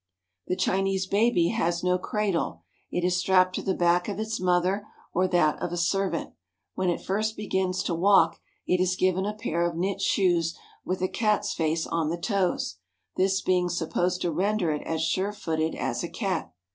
[0.47, 2.63] The Chinese baby has no cradle.
[2.89, 6.33] It is strapped to the back of its mother or that of a servant.
[6.73, 11.03] When it first begins to walk, it is given a pair of knit shoes with
[11.03, 12.77] a cat's face on the toes,
[13.15, 16.51] this being sup posed to render it as sure footed as a cat.